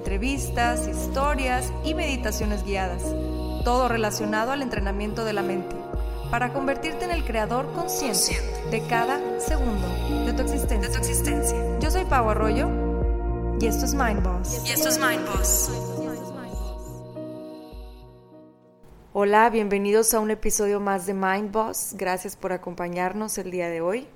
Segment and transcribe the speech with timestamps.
[0.00, 3.02] entrevistas, historias y meditaciones guiadas,
[3.64, 5.76] todo relacionado al entrenamiento de la mente,
[6.30, 8.38] para convertirte en el creador consciente
[8.70, 9.86] de cada segundo
[10.24, 11.78] de tu existencia.
[11.80, 12.70] Yo soy Pau Arroyo
[13.60, 14.62] y esto es Mind Boss.
[14.66, 15.70] Y esto es Mind Boss.
[19.12, 21.94] Hola, bienvenidos a un episodio más de Mind Boss.
[21.98, 24.08] Gracias por acompañarnos el día de hoy.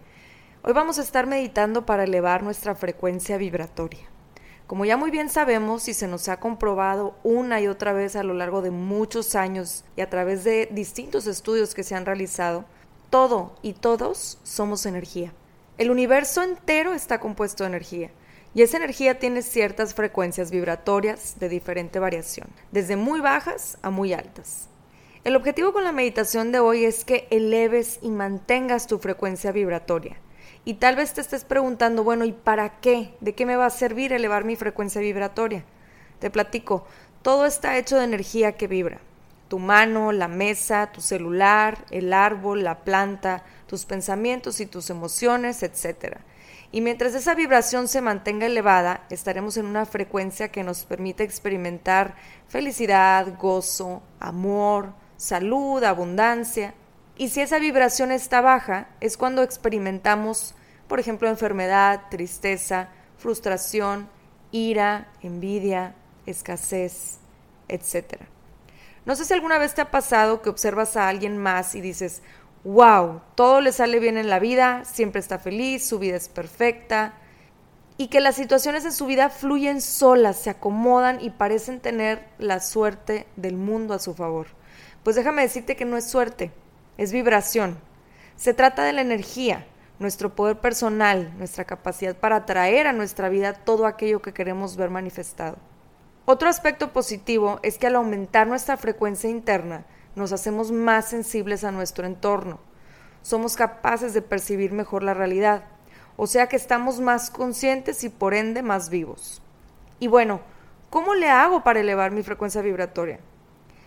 [0.62, 4.13] Hoy vamos a estar meditando para elevar nuestra frecuencia vibratoria.
[4.66, 8.22] Como ya muy bien sabemos y se nos ha comprobado una y otra vez a
[8.22, 12.64] lo largo de muchos años y a través de distintos estudios que se han realizado,
[13.10, 15.34] todo y todos somos energía.
[15.76, 18.10] El universo entero está compuesto de energía
[18.54, 24.14] y esa energía tiene ciertas frecuencias vibratorias de diferente variación, desde muy bajas a muy
[24.14, 24.70] altas.
[25.24, 30.16] El objetivo con la meditación de hoy es que eleves y mantengas tu frecuencia vibratoria
[30.64, 33.14] y tal vez te estés preguntando, bueno, ¿y para qué?
[33.20, 35.64] ¿De qué me va a servir elevar mi frecuencia vibratoria?
[36.20, 36.86] Te platico,
[37.22, 39.00] todo está hecho de energía que vibra.
[39.48, 45.62] Tu mano, la mesa, tu celular, el árbol, la planta, tus pensamientos y tus emociones,
[45.62, 46.16] etc.
[46.72, 52.14] Y mientras esa vibración se mantenga elevada, estaremos en una frecuencia que nos permite experimentar
[52.48, 56.74] felicidad, gozo, amor, salud, abundancia,
[57.16, 60.54] y si esa vibración está baja, es cuando experimentamos,
[60.88, 64.08] por ejemplo, enfermedad, tristeza, frustración,
[64.50, 65.94] ira, envidia,
[66.26, 67.18] escasez,
[67.68, 68.22] etc.
[69.04, 72.22] No sé si alguna vez te ha pasado que observas a alguien más y dices,
[72.64, 77.14] wow, todo le sale bien en la vida, siempre está feliz, su vida es perfecta,
[77.96, 82.60] y que las situaciones en su vida fluyen solas, se acomodan y parecen tener la
[82.60, 84.48] suerte del mundo a su favor.
[85.04, 86.50] Pues déjame decirte que no es suerte,
[86.98, 87.78] es vibración.
[88.36, 89.66] Se trata de la energía,
[89.98, 94.90] nuestro poder personal, nuestra capacidad para atraer a nuestra vida todo aquello que queremos ver
[94.90, 95.56] manifestado.
[96.26, 99.84] Otro aspecto positivo es que al aumentar nuestra frecuencia interna,
[100.16, 102.60] nos hacemos más sensibles a nuestro entorno.
[103.22, 105.64] Somos capaces de percibir mejor la realidad,
[106.16, 109.42] o sea que estamos más conscientes y por ende más vivos.
[109.98, 110.40] Y bueno,
[110.90, 113.18] ¿cómo le hago para elevar mi frecuencia vibratoria?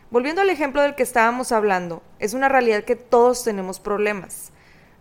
[0.10, 4.54] Volviendo al ejemplo del que estábamos hablando, es una realidad que todos tenemos problemas.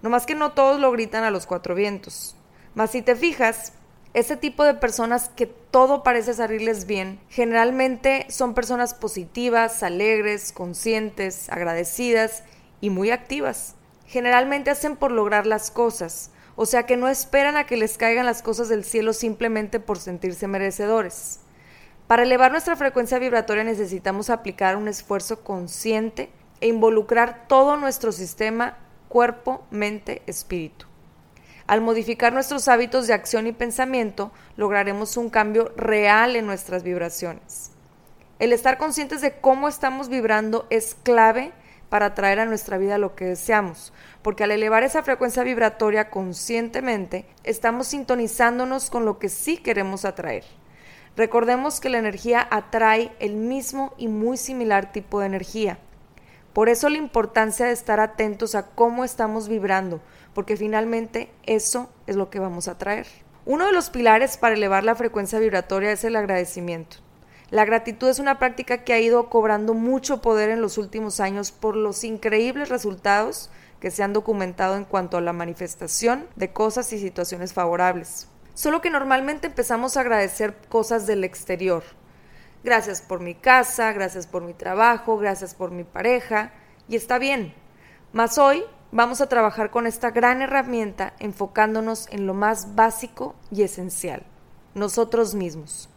[0.02, 2.36] No más que no todos lo gritan a los cuatro vientos.
[2.74, 3.72] Mas si te fijas,
[4.14, 11.48] ese tipo de personas que todo parece salirles bien, generalmente son personas positivas, alegres, conscientes,
[11.50, 12.42] agradecidas
[12.80, 13.76] y muy activas.
[14.06, 18.26] Generalmente hacen por lograr las cosas, o sea que no esperan a que les caigan
[18.26, 21.40] las cosas del cielo simplemente por sentirse merecedores.
[22.06, 26.30] Para elevar nuestra frecuencia vibratoria necesitamos aplicar un esfuerzo consciente
[26.60, 28.78] e involucrar todo nuestro sistema
[29.08, 30.86] cuerpo, mente, espíritu.
[31.66, 37.72] Al modificar nuestros hábitos de acción y pensamiento, lograremos un cambio real en nuestras vibraciones.
[38.38, 41.52] El estar conscientes de cómo estamos vibrando es clave
[41.88, 47.26] para atraer a nuestra vida lo que deseamos, porque al elevar esa frecuencia vibratoria conscientemente,
[47.42, 50.44] estamos sintonizándonos con lo que sí queremos atraer.
[51.16, 55.78] Recordemos que la energía atrae el mismo y muy similar tipo de energía.
[56.52, 60.00] Por eso la importancia de estar atentos a cómo estamos vibrando,
[60.34, 63.06] porque finalmente eso es lo que vamos a traer.
[63.46, 66.98] Uno de los pilares para elevar la frecuencia vibratoria es el agradecimiento.
[67.50, 71.52] La gratitud es una práctica que ha ido cobrando mucho poder en los últimos años
[71.52, 73.50] por los increíbles resultados
[73.80, 78.28] que se han documentado en cuanto a la manifestación de cosas y situaciones favorables.
[78.56, 81.82] Solo que normalmente empezamos a agradecer cosas del exterior.
[82.64, 86.52] Gracias por mi casa, gracias por mi trabajo, gracias por mi pareja,
[86.88, 87.52] y está bien.
[88.14, 93.62] Mas hoy vamos a trabajar con esta gran herramienta enfocándonos en lo más básico y
[93.62, 94.22] esencial,
[94.74, 95.90] nosotros mismos.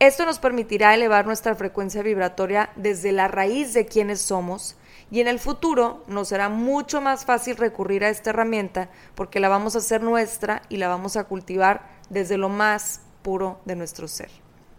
[0.00, 4.76] Esto nos permitirá elevar nuestra frecuencia vibratoria desde la raíz de quienes somos
[5.10, 9.48] y en el futuro nos será mucho más fácil recurrir a esta herramienta porque la
[9.48, 14.06] vamos a hacer nuestra y la vamos a cultivar desde lo más puro de nuestro
[14.08, 14.30] ser.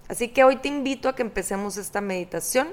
[0.07, 2.68] Así que hoy te invito a que empecemos esta meditación.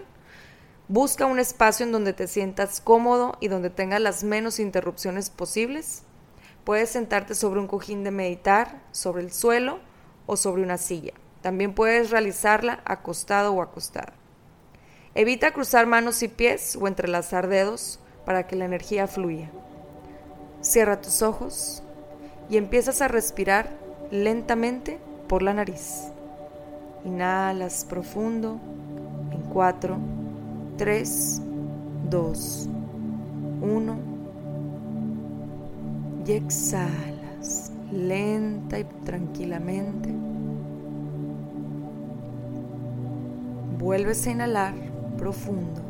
[0.88, 6.02] Busca un espacio en donde te sientas cómodo y donde tengas las menos interrupciones posibles.
[6.64, 9.80] Puedes sentarte sobre un cojín de meditar, sobre el suelo
[10.26, 11.12] o sobre una silla.
[11.42, 14.17] También puedes realizarla acostado o acostada.
[15.18, 19.50] Evita cruzar manos y pies o entrelazar dedos para que la energía fluya.
[20.60, 21.82] Cierra tus ojos
[22.48, 23.68] y empiezas a respirar
[24.12, 26.04] lentamente por la nariz.
[27.04, 28.60] Inhalas profundo
[29.32, 29.98] en 4,
[30.76, 31.42] 3,
[32.10, 32.68] 2,
[33.60, 33.98] 1
[36.28, 40.10] y exhalas lenta y tranquilamente.
[43.80, 44.87] Vuelves a inhalar
[45.18, 45.82] profundo.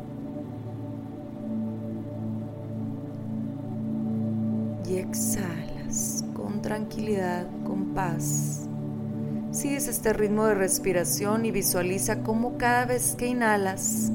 [4.89, 8.67] Y exhalas con tranquilidad, con paz.
[9.51, 14.11] Sigues este ritmo de respiración y visualiza cómo cada vez que inhalas,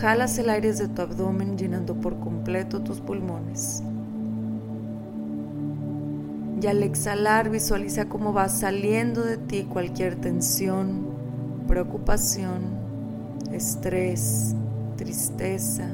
[0.00, 3.82] jalas el aire de tu abdomen llenando por completo tus pulmones.
[6.62, 11.06] Y al exhalar visualiza cómo va saliendo de ti cualquier tensión,
[11.66, 12.79] preocupación,
[13.60, 14.54] estrés,
[14.96, 15.86] tristeza,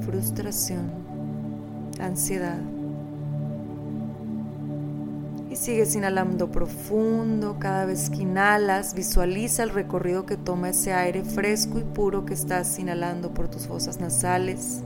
[0.00, 0.90] frustración,
[2.00, 2.58] ansiedad.
[5.50, 7.58] Y sigues inhalando profundo.
[7.58, 12.32] Cada vez que inhalas, visualiza el recorrido que toma ese aire fresco y puro que
[12.32, 14.82] estás inhalando por tus fosas nasales.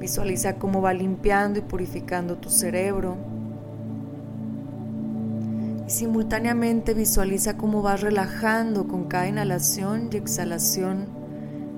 [0.00, 3.16] Visualiza cómo va limpiando y purificando tu cerebro.
[5.86, 11.06] Y simultáneamente visualiza cómo vas relajando con cada inhalación y exhalación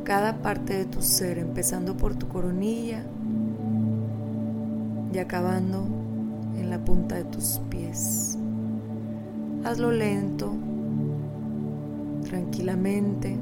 [0.08, 3.04] cada parte de tu ser, empezando por tu coronilla
[5.12, 5.86] y acabando
[6.56, 8.38] en la punta de tus pies.
[9.64, 10.54] Hazlo lento,
[12.24, 13.38] tranquilamente.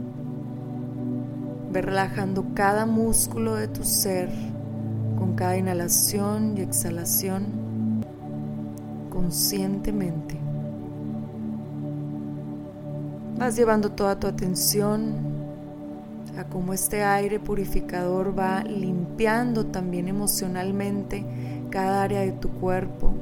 [1.70, 4.28] Ve relajando cada músculo de tu ser
[5.16, 7.44] con cada inhalación y exhalación
[9.10, 10.45] conscientemente.
[13.38, 15.12] Vas llevando toda tu atención
[16.38, 21.22] a cómo este aire purificador va limpiando también emocionalmente
[21.68, 23.12] cada área de tu cuerpo.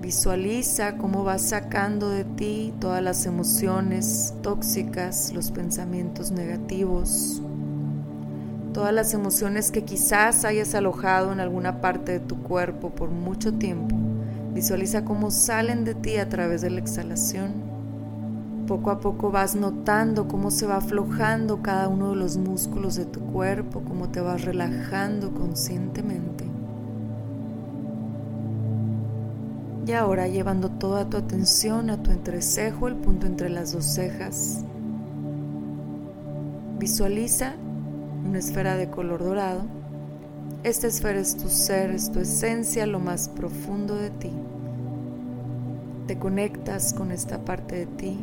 [0.00, 7.42] Visualiza cómo vas sacando de ti todas las emociones tóxicas, los pensamientos negativos,
[8.72, 13.52] todas las emociones que quizás hayas alojado en alguna parte de tu cuerpo por mucho
[13.52, 13.94] tiempo.
[14.54, 17.65] Visualiza cómo salen de ti a través de la exhalación.
[18.66, 23.04] Poco a poco vas notando cómo se va aflojando cada uno de los músculos de
[23.04, 26.44] tu cuerpo, cómo te vas relajando conscientemente.
[29.86, 34.64] Y ahora llevando toda tu atención a tu entrecejo, el punto entre las dos cejas.
[36.80, 37.54] Visualiza
[38.26, 39.62] una esfera de color dorado.
[40.64, 44.32] Esta esfera es tu ser, es tu esencia, lo más profundo de ti.
[46.08, 48.18] Te conectas con esta parte de ti.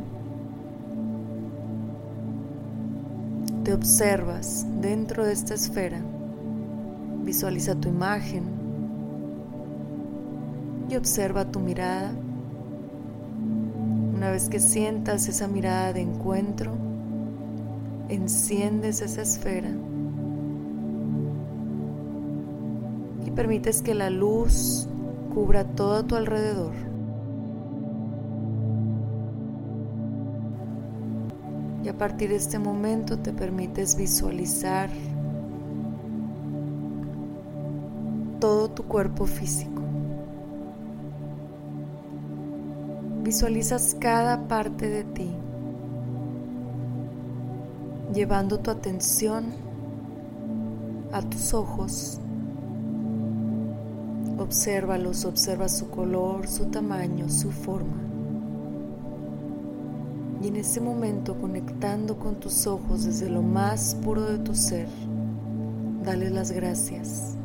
[3.64, 6.02] Te observas dentro de esta esfera.
[7.24, 8.44] Visualiza tu imagen
[10.90, 12.12] y observa tu mirada.
[14.14, 16.74] Una vez que sientas esa mirada de encuentro,
[18.10, 19.70] enciendes esa esfera
[23.26, 24.90] y permites que la luz
[25.34, 26.93] cubra todo a tu alrededor.
[31.94, 34.90] A partir de este momento te permites visualizar
[38.40, 39.84] todo tu cuerpo físico.
[43.24, 45.32] Visualizas cada parte de ti,
[48.12, 49.46] llevando tu atención
[51.12, 52.20] a tus ojos.
[54.40, 58.13] Obsérvalos, observa su color, su tamaño, su forma.
[60.44, 64.88] Y en ese momento, conectando con tus ojos desde lo más puro de tu ser,
[66.04, 67.36] dale las gracias.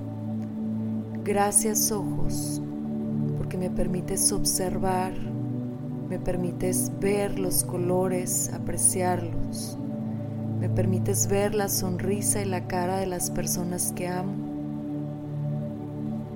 [1.24, 2.60] Gracias ojos,
[3.38, 5.12] porque me permites observar
[6.08, 9.76] me permites ver los colores, apreciarlos.
[10.58, 14.32] Me permites ver la sonrisa y la cara de las personas que amo.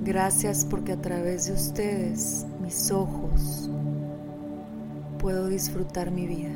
[0.04, 3.62] Gracias porque a través de ustedes, mis ojos,
[5.23, 6.50] puedo disfrutar mi vida.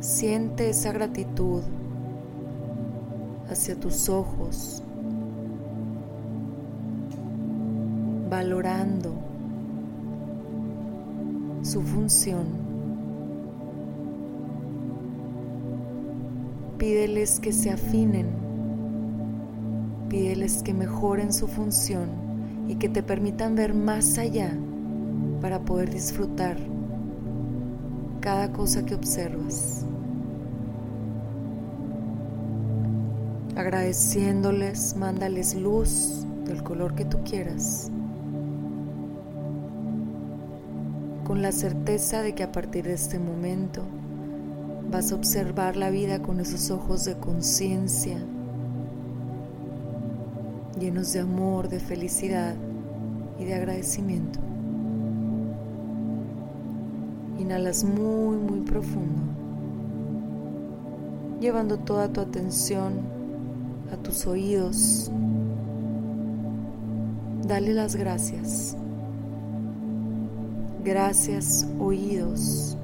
[0.00, 1.62] Siente esa gratitud
[3.48, 4.82] hacia tus ojos,
[8.28, 9.14] valorando
[11.62, 12.46] su función.
[16.78, 18.26] Pídeles que se afinen,
[20.08, 22.08] pídeles que mejoren su función
[22.66, 24.52] y que te permitan ver más allá
[25.40, 26.56] para poder disfrutar
[28.20, 29.84] cada cosa que observas.
[33.54, 37.90] Agradeciéndoles, mándales luz del color que tú quieras.
[41.24, 43.82] Con la certeza de que a partir de este momento
[44.90, 48.18] vas a observar la vida con esos ojos de conciencia,
[50.78, 52.54] llenos de amor, de felicidad
[53.38, 54.38] y de agradecimiento.
[57.46, 59.22] Inhalas muy, muy profundo,
[61.40, 62.94] llevando toda tu atención
[63.92, 65.12] a tus oídos.
[67.46, 68.76] Dale las gracias.
[70.82, 72.76] Gracias oídos.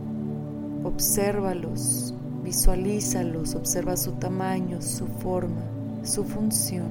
[0.85, 2.15] Obsérvalos,
[2.45, 5.65] visualízalos, observa su tamaño, su forma,
[6.05, 6.87] su función.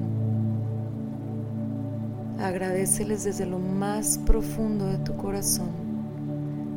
[2.38, 5.81] Agradeceles desde lo más profundo de tu corazón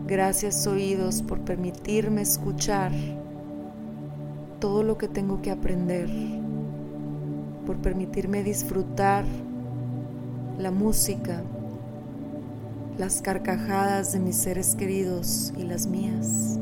[0.08, 2.92] Gracias oídos por permitirme escuchar
[4.60, 6.08] todo lo que tengo que aprender,
[7.66, 9.26] por permitirme disfrutar
[10.60, 11.42] la música,
[13.00, 16.60] las carcajadas de mis seres queridos y las mías.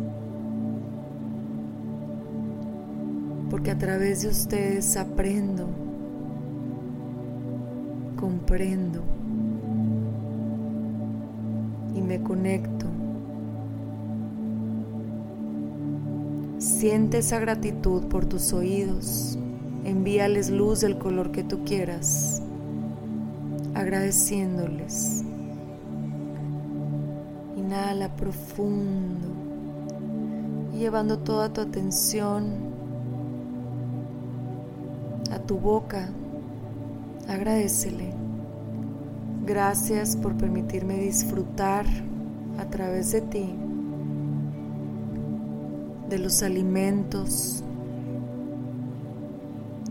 [3.50, 5.68] Porque a través de ustedes aprendo,
[8.16, 9.04] comprendo
[11.94, 12.73] y me conecto
[16.64, 19.38] Siente esa gratitud por tus oídos.
[19.84, 22.42] Envíales luz del color que tú quieras,
[23.74, 25.26] agradeciéndoles.
[27.58, 29.28] Inhala profundo
[30.74, 32.54] llevando toda tu atención
[35.34, 36.12] a tu boca.
[37.28, 38.14] Agradecele.
[39.46, 41.86] Gracias por permitirme disfrutar
[42.58, 43.54] a través de ti
[46.14, 47.64] de los alimentos.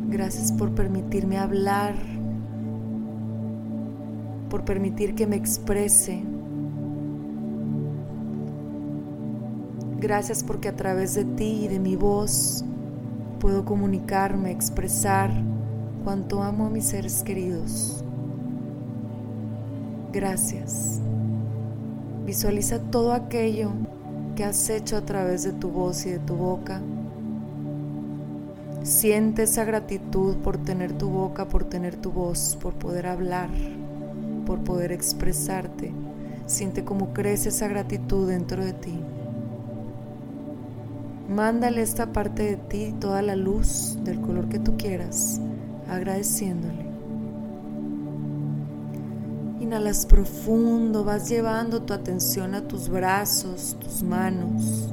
[0.09, 1.97] Gracias por permitirme hablar,
[4.49, 6.23] por permitir que me exprese.
[9.99, 12.65] Gracias porque a través de ti y de mi voz
[13.41, 15.33] puedo comunicarme, expresar
[16.05, 18.05] cuánto amo a mis seres queridos.
[20.13, 21.01] Gracias.
[22.25, 23.73] Visualiza todo aquello
[24.35, 26.81] que has hecho a través de tu voz y de tu boca.
[28.83, 33.49] Siente esa gratitud por tener tu boca, por tener tu voz, por poder hablar,
[34.45, 35.93] por poder expresarte.
[36.47, 38.99] Siente cómo crece esa gratitud dentro de ti.
[41.29, 45.41] Mándale esta parte de ti toda la luz del color que tú quieras,
[45.89, 46.92] agradeciéndole.
[49.73, 54.93] Inhalas profundo, vas llevando tu atención a tus brazos, tus manos.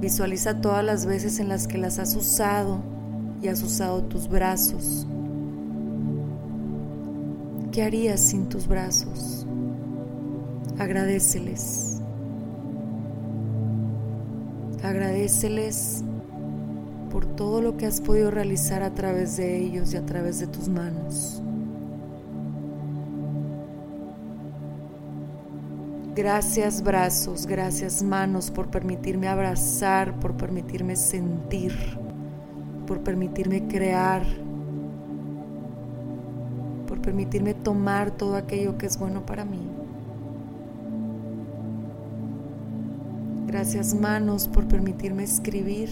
[0.00, 2.78] Visualiza todas las veces en las que las has usado
[3.42, 5.06] y has usado tus brazos.
[7.72, 9.46] ¿Qué harías sin tus brazos?
[10.78, 12.00] Agradeceles.
[14.82, 16.02] Agradeceles
[17.10, 20.46] por todo lo que has podido realizar a través de ellos y a través de
[20.46, 21.42] tus manos.
[26.14, 31.72] Gracias brazos, gracias manos por permitirme abrazar, por permitirme sentir,
[32.84, 34.24] por permitirme crear,
[36.88, 39.60] por permitirme tomar todo aquello que es bueno para mí.
[43.46, 45.90] Gracias manos por permitirme escribir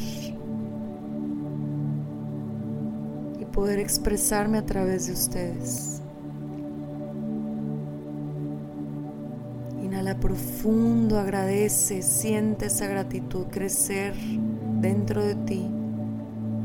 [3.38, 5.97] y poder expresarme a través de ustedes.
[10.20, 14.14] Profundo, agradece, siente esa gratitud crecer
[14.80, 15.66] dentro de ti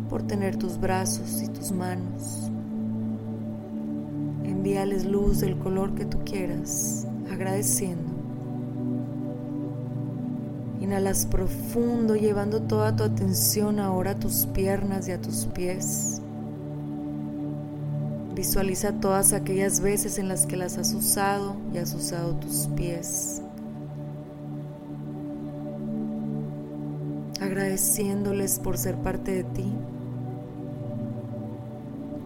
[0.10, 2.52] por tener tus brazos y tus manos.
[4.44, 8.12] Envíales luz del color que tú quieras, agradeciendo.
[10.82, 16.22] Inhalas profundo, llevando toda tu atención ahora a tus piernas y a tus pies.
[18.36, 23.43] Visualiza todas aquellas veces en las que las has usado y has usado tus pies.
[27.74, 29.74] Agradeciéndoles por ser parte de ti.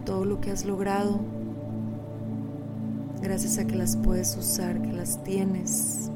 [0.04, 1.20] Todo lo que has logrado.
[3.22, 6.10] Gracias a que las puedes usar, que las tienes.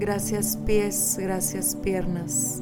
[0.00, 2.60] Gracias pies, gracias piernas.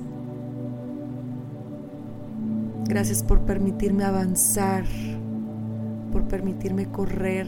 [2.86, 4.84] Gracias por permitirme avanzar,
[6.12, 7.46] por permitirme correr,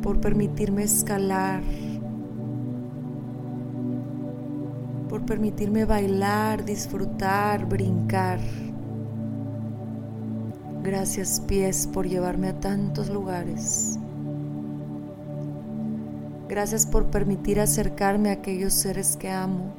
[0.00, 1.62] por permitirme escalar,
[5.14, 8.40] por permitirme bailar, disfrutar, brincar.
[10.82, 13.96] Gracias pies por llevarme a tantos lugares.
[16.48, 19.72] Gracias por permitir acercarme a aquellos seres que amo.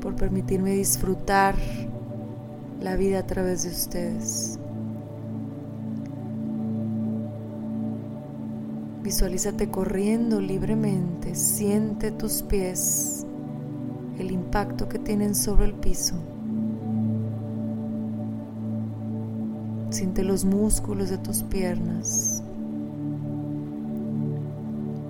[0.00, 1.56] Por permitirme disfrutar
[2.80, 4.58] la vida a través de ustedes.
[9.06, 13.24] Visualízate corriendo libremente, siente tus pies,
[14.18, 16.16] el impacto que tienen sobre el piso.
[19.90, 22.42] Siente los músculos de tus piernas.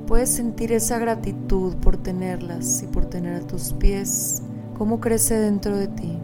[0.06, 4.42] Puedes sentir esa gratitud por tenerlas y por tener a tus pies,
[4.76, 6.18] cómo crece dentro de ti.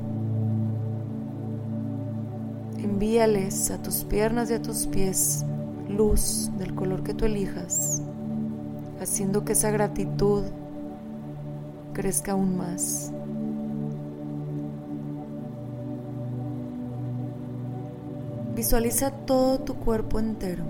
[2.85, 5.47] Envíales a tus piernas y a tus pies
[5.93, 8.03] luz del color que tú elijas,
[9.01, 10.45] haciendo que esa gratitud
[11.93, 13.13] crezca aún más.
[18.55, 20.65] Visualiza todo tu cuerpo entero.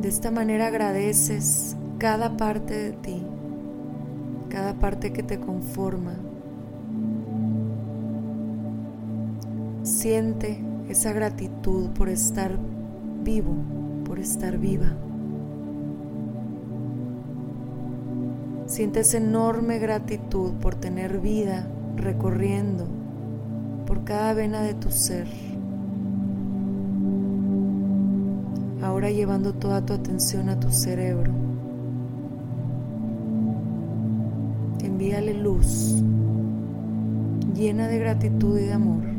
[0.00, 3.22] De esta manera agradeces cada parte de ti,
[4.48, 6.14] cada parte que te conforma,
[10.08, 12.58] Siente esa gratitud por estar
[13.22, 13.54] vivo,
[14.06, 14.96] por estar viva.
[18.64, 22.86] Siente esa enorme gratitud por tener vida recorriendo
[23.86, 25.28] por cada vena de tu ser.
[28.82, 31.32] Ahora llevando toda tu atención a tu cerebro.
[34.82, 36.02] Envíale luz
[37.54, 39.17] llena de gratitud y de amor.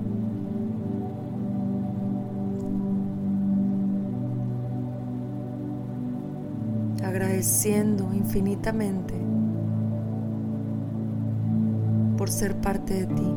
[7.40, 9.14] Agradeciendo infinitamente
[12.18, 13.34] por ser parte de ti.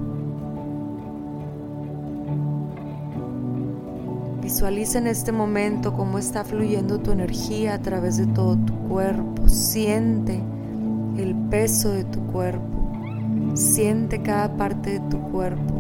[4.43, 9.49] Visualiza en este momento cómo está fluyendo tu energía a través de todo tu cuerpo.
[9.49, 10.41] Siente
[11.17, 12.67] el peso de tu cuerpo.
[13.55, 15.75] Siente cada parte de tu cuerpo.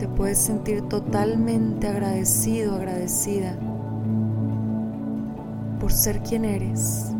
[0.00, 3.56] Te puedes sentir totalmente agradecido, agradecida
[5.92, 7.12] ser quien eres.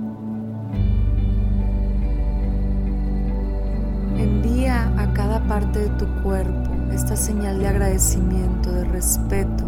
[4.17, 9.65] Envía a cada parte de tu cuerpo esta señal de agradecimiento, de respeto,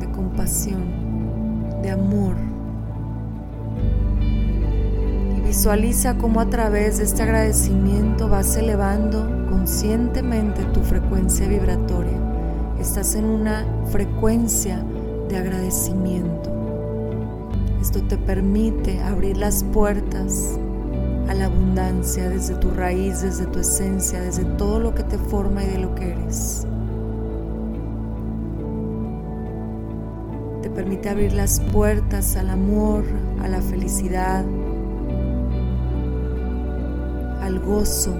[0.00, 2.36] de compasión, de amor.
[5.36, 12.18] Y visualiza cómo a través de este agradecimiento vas elevando conscientemente tu frecuencia vibratoria.
[12.80, 14.82] Estás en una frecuencia
[15.28, 16.53] de agradecimiento.
[17.84, 20.58] Esto te permite abrir las puertas
[21.28, 25.62] a la abundancia desde tu raíz, desde tu esencia, desde todo lo que te forma
[25.62, 26.66] y de lo que eres.
[30.62, 33.04] Te permite abrir las puertas al amor,
[33.42, 34.46] a la felicidad,
[37.42, 38.14] al gozo,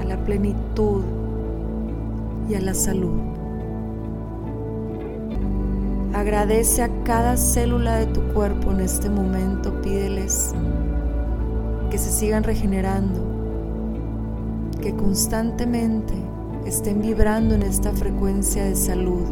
[0.00, 1.02] a la plenitud
[2.48, 3.41] y a la salud.
[6.14, 10.54] Agradece a cada célula de tu cuerpo en este momento, pídeles
[11.90, 13.20] que se sigan regenerando,
[14.82, 16.12] que constantemente
[16.66, 19.26] estén vibrando en esta frecuencia de salud.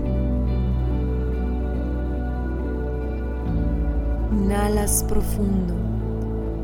[4.33, 5.75] Inhalas profundo,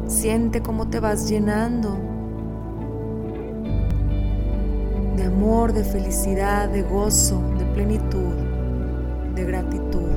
[0.06, 1.98] siente cómo te vas llenando
[5.14, 8.45] de amor, de felicidad, de gozo, de plenitud,
[9.36, 10.08] de gratitud.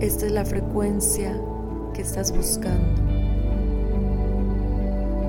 [0.00, 1.34] Esta es la frecuencia
[1.94, 3.00] que estás buscando.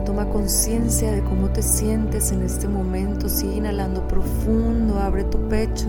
[0.06, 3.30] Toma conciencia de cómo te sientes en este momento.
[3.30, 5.88] Sigue inhalando profundo, abre tu pecho.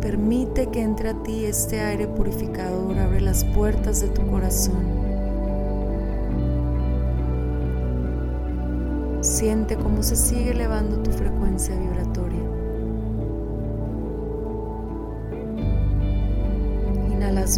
[0.00, 4.95] Permite que entre a ti este aire purificador, abre las puertas de tu corazón.
[9.36, 12.40] Siente cómo se sigue elevando tu frecuencia vibratoria.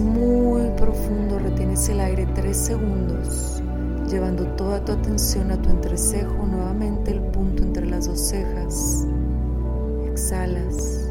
[0.03, 3.63] muy profundo, retienes el aire tres segundos,
[4.11, 9.07] llevando toda tu atención a tu entrecejo, nuevamente el punto entre las dos cejas.
[10.05, 11.09] Exhalas.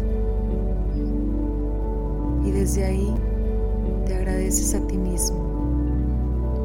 [2.43, 3.15] Y desde ahí
[4.05, 5.47] te agradeces a ti mismo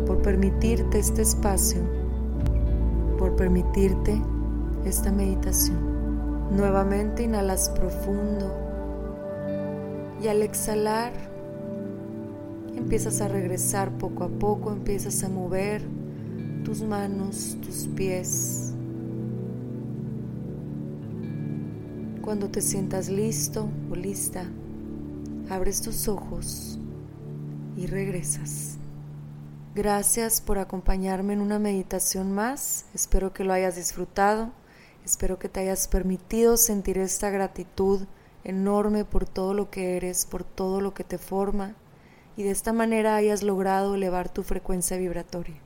[0.07, 1.81] por permitirte este espacio,
[3.37, 4.21] permitirte
[4.85, 5.93] esta meditación.
[6.51, 8.55] Nuevamente inhalas profundo
[10.23, 11.13] y al exhalar
[12.77, 15.83] empiezas a regresar poco a poco, empiezas a mover
[16.65, 18.75] tus manos, tus pies.
[22.23, 24.45] Cuando te sientas listo o lista,
[25.51, 26.79] abres tus ojos
[27.77, 28.79] y regresas.
[29.75, 32.85] Gracias por acompañarme en una meditación más.
[32.95, 34.51] Espero que lo hayas disfrutado.
[35.05, 38.07] Espero que te hayas permitido sentir esta gratitud
[38.45, 41.75] enorme por todo lo que eres, por todo lo que te forma
[42.37, 45.57] y de esta manera hayas logrado elevar tu frecuencia vibratoria.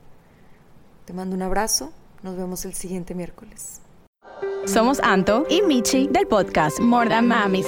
[1.05, 1.91] Te mando un abrazo,
[2.23, 3.81] nos vemos el siguiente miércoles.
[4.65, 7.67] Somos Anto y Michi del podcast More Than Mamis.